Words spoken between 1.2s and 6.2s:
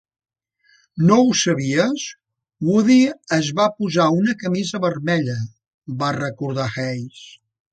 ho sabies? Woody es va posar una camisa vermella", va